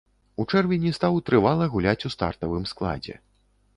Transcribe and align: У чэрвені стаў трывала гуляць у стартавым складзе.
У 0.43 0.45
чэрвені 0.53 0.93
стаў 0.97 1.19
трывала 1.29 1.67
гуляць 1.73 2.05
у 2.09 2.13
стартавым 2.17 2.65
складзе. 2.73 3.15